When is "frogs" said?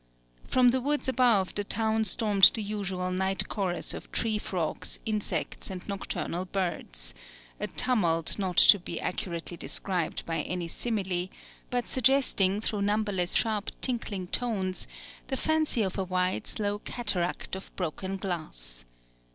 4.39-4.97